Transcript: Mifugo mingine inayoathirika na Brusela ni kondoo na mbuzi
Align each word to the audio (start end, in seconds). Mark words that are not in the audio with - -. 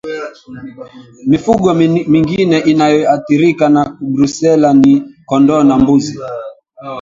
Mifugo 1.29 1.73
mingine 2.13 2.59
inayoathirika 2.59 3.69
na 3.69 3.97
Brusela 4.01 4.73
ni 4.73 5.01
kondoo 5.25 5.63
na 5.63 5.77
mbuzi 5.79 6.19